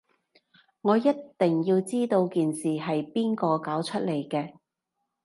[0.81, 1.05] 我一
[1.37, 4.53] 定要知道件事係邊個搞出嚟嘅